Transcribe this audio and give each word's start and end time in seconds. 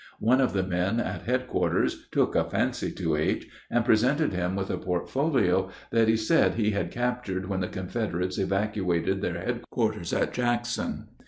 One 0.19 0.41
of 0.41 0.53
the 0.53 0.63
men 0.63 0.99
at 0.99 1.27
headquarters 1.27 2.07
took 2.11 2.35
a 2.35 2.43
fancy 2.49 2.91
to 2.93 3.15
H., 3.15 3.47
and 3.69 3.85
presented 3.85 4.33
him 4.33 4.55
with 4.55 4.71
a 4.71 4.77
portfolio 4.79 5.69
that 5.91 6.07
he 6.07 6.17
said 6.17 6.55
he 6.55 6.71
had 6.71 6.89
captured 6.89 7.47
when 7.47 7.59
the 7.59 7.67
Confederates 7.67 8.39
evacuated 8.39 9.21
their 9.21 9.39
headquarters 9.39 10.11
at 10.11 10.33
Jackson. 10.33 11.09